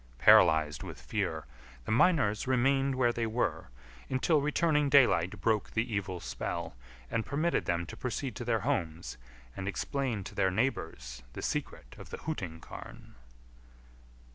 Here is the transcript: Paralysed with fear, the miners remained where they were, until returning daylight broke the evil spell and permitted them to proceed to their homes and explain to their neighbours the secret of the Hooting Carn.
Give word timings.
Paralysed 0.17 0.81
with 0.83 0.99
fear, 0.99 1.45
the 1.85 1.91
miners 1.91 2.47
remained 2.47 2.95
where 2.95 3.13
they 3.13 3.27
were, 3.27 3.67
until 4.09 4.41
returning 4.41 4.89
daylight 4.89 5.39
broke 5.39 5.69
the 5.69 5.93
evil 5.93 6.19
spell 6.19 6.75
and 7.11 7.23
permitted 7.23 7.65
them 7.65 7.85
to 7.85 7.95
proceed 7.95 8.35
to 8.35 8.43
their 8.43 8.61
homes 8.61 9.19
and 9.55 9.67
explain 9.67 10.23
to 10.23 10.33
their 10.33 10.49
neighbours 10.49 11.21
the 11.33 11.43
secret 11.43 11.95
of 11.99 12.09
the 12.09 12.17
Hooting 12.17 12.59
Carn. 12.59 13.13